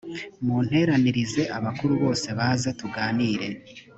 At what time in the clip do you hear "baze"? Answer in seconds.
2.39-2.69